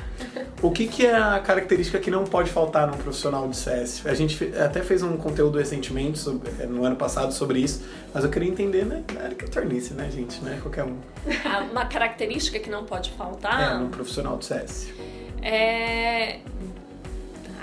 [0.63, 4.07] O que, que é a característica que não pode faltar num profissional de CS?
[4.07, 8.25] A gente até fez um conteúdo recentemente, sobre, é, no ano passado, sobre isso, mas
[8.25, 9.03] eu queria entender, né?
[9.23, 10.43] Área que tornice, né, gente?
[10.45, 10.99] Não é qualquer um.
[11.71, 13.77] Uma característica que não pode faltar?
[13.77, 14.89] É, num profissional de CS.
[15.43, 16.41] É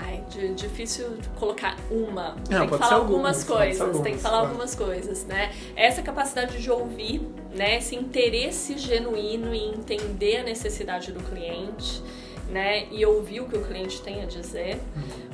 [0.00, 0.22] Ai,
[0.54, 2.36] difícil colocar uma.
[2.48, 4.48] Não, tem que falar algumas, algumas coisas, algumas, tem que falar claro.
[4.48, 5.52] algumas coisas, né?
[5.76, 7.20] Essa capacidade de ouvir,
[7.54, 7.76] né?
[7.76, 12.02] Esse interesse genuíno em entender a necessidade do cliente
[12.50, 12.86] né?
[12.90, 14.80] E ouvir o que o cliente tem a dizer.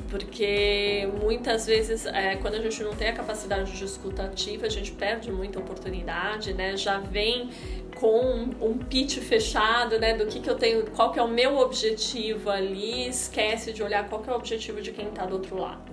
[0.09, 4.69] porque muitas vezes, é, quando a gente não tem a capacidade de escuta ativa, a
[4.69, 6.77] gente perde muita oportunidade, né?
[6.77, 7.49] Já vem
[7.95, 11.57] com um pitch fechado, né, do que, que eu tenho, qual que é o meu
[11.57, 15.57] objetivo ali, esquece de olhar qual que é o objetivo de quem está do outro
[15.57, 15.91] lado,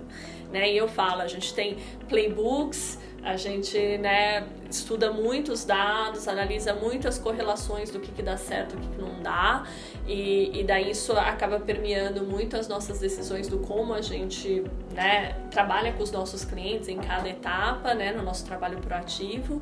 [0.51, 0.71] né?
[0.71, 1.77] E eu falo, a gente tem
[2.09, 8.75] playbooks, a gente né, estuda muitos dados, analisa muitas correlações do que, que dá certo
[8.75, 9.65] e o que, que não dá,
[10.05, 15.33] e, e daí isso acaba permeando muito as nossas decisões do como a gente né,
[15.49, 19.61] trabalha com os nossos clientes em cada etapa, né, no nosso trabalho proativo.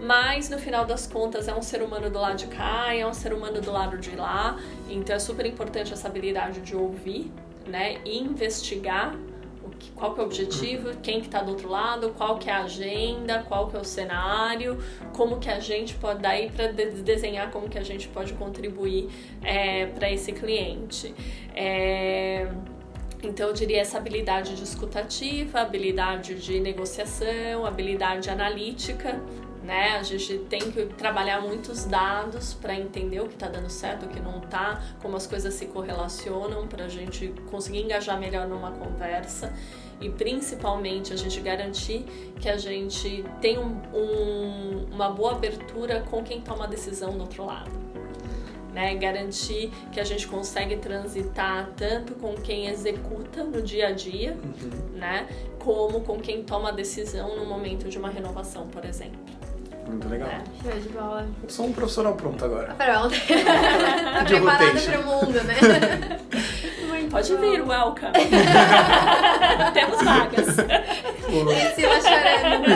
[0.00, 3.14] Mas no final das contas é um ser humano do lado de cá, é um
[3.14, 4.58] ser humano do lado de lá,
[4.90, 7.30] então é super importante essa habilidade de ouvir
[7.66, 9.14] né, e investigar
[9.94, 12.62] qual que é o objetivo, quem que está do outro lado, qual que é a
[12.62, 14.78] agenda, qual que é o cenário,
[15.12, 19.08] como que a gente pode daí para desenhar como que a gente pode contribuir
[19.42, 21.14] é, para esse cliente.
[21.54, 22.48] É,
[23.22, 29.20] então eu diria essa habilidade de escutativa, habilidade de negociação, habilidade analítica,
[29.62, 29.96] né?
[29.96, 34.08] A gente tem que trabalhar muitos dados para entender o que está dando certo, o
[34.08, 38.72] que não está, como as coisas se correlacionam, para a gente conseguir engajar melhor numa
[38.72, 39.52] conversa
[40.02, 42.04] e principalmente a gente garantir
[42.40, 47.20] que a gente tem um, um, uma boa abertura com quem toma a decisão do
[47.20, 47.70] outro lado.
[48.72, 54.32] Né, garantir que a gente consegue transitar tanto com quem executa no dia a dia,
[54.32, 54.96] uhum.
[54.96, 59.20] né, como com quem toma a decisão no momento de uma renovação, por exemplo.
[59.86, 60.28] Muito legal.
[60.28, 61.26] É, show de bola.
[61.42, 62.74] Eu sou um profissional pronto agora.
[62.74, 63.14] Pronto.
[63.18, 65.54] tá preparado para o mundo, né?
[66.88, 67.40] Muito Pode bom.
[67.40, 68.12] vir, welcome.
[69.74, 70.56] Temos vagas.
[71.26, 72.66] Priscila chorando.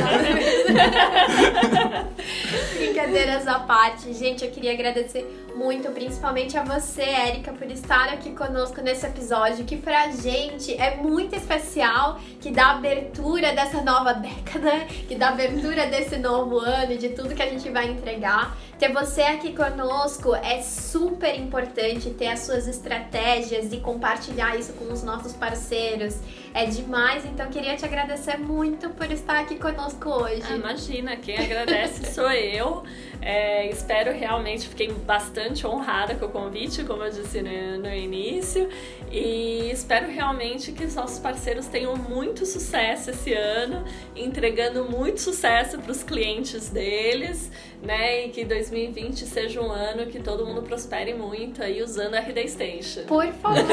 [3.47, 4.13] Brincadeiras à parte.
[4.13, 5.25] Gente, eu queria agradecer
[5.55, 10.97] muito, principalmente a você, Érica, por estar aqui conosco nesse episódio, que pra gente é
[10.97, 17.11] muito especial, que dá abertura dessa nova década, que dá abertura desse novo ano, de
[17.11, 18.57] tudo que a gente vai entregar.
[18.79, 24.93] Ter você aqui conosco é super importante, ter as suas estratégias e compartilhar isso com
[24.93, 26.19] os nossos parceiros.
[26.53, 30.43] É demais, então queria te agradecer muito por estar aqui conosco hoje.
[30.47, 32.85] Ah, imagina, quem agradece sou eu.
[33.21, 38.69] É, espero realmente, fiquei bastante honrada com o convite, como eu disse no, no início,
[39.11, 45.79] e espero realmente que os nossos parceiros tenham muito sucesso esse ano, entregando muito sucesso
[45.79, 47.51] para os clientes deles,
[47.83, 48.27] né?
[48.27, 52.49] E que 2020 seja um ano que todo mundo prospere muito aí usando a RD
[52.49, 53.03] Station.
[53.07, 53.65] Por favor!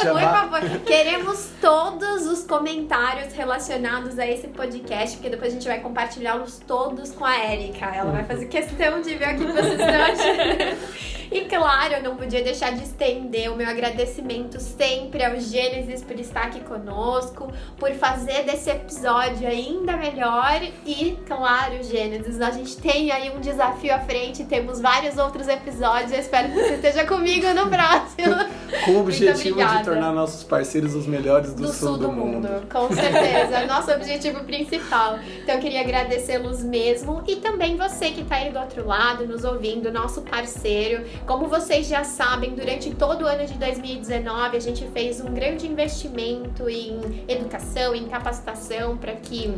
[0.00, 5.80] Por favor, queremos todos os comentários relacionados a esse podcast, porque depois a gente vai
[5.80, 7.86] compartilhá-los todos com a Erika.
[7.86, 11.10] Ela vai fazer questão de ver aqui que vocês estão achando.
[11.30, 16.18] E claro, eu não podia deixar de estender o meu agradecimento sempre ao Gênesis por
[16.18, 20.60] estar aqui conosco, por fazer desse episódio ainda melhor.
[20.84, 26.12] E claro, Gênesis, a gente tem aí um desafio à frente, temos vários outros episódios.
[26.12, 28.60] Eu espero que você esteja comigo no próximo.
[28.84, 32.48] Com o objetivo de tornar nossos parceiros os melhores do, do sul, sul, do, mundo.
[32.48, 32.66] mundo.
[32.70, 35.18] Com certeza, nosso objetivo principal.
[35.42, 39.44] Então eu queria agradecê-los mesmo e também você que está aí do outro lado, nos
[39.44, 41.04] ouvindo, nosso parceiro.
[41.26, 45.66] Como vocês já sabem, durante todo o ano de 2019 a gente fez um grande
[45.66, 49.54] investimento em educação, em capacitação para que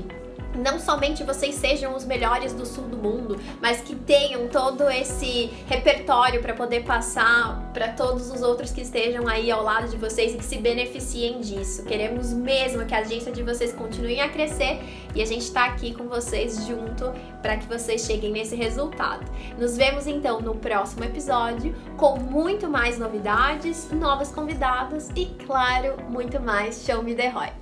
[0.57, 5.51] não somente vocês sejam os melhores do sul do mundo, mas que tenham todo esse
[5.67, 10.35] repertório para poder passar para todos os outros que estejam aí ao lado de vocês
[10.35, 11.85] e que se beneficiem disso.
[11.85, 14.81] Queremos mesmo que a agência de vocês continue a crescer
[15.15, 19.25] e a gente está aqui com vocês junto para que vocês cheguem nesse resultado.
[19.59, 26.41] Nos vemos então no próximo episódio com muito mais novidades, novos convidados e, claro, muito
[26.41, 27.62] mais Show Me The Roy.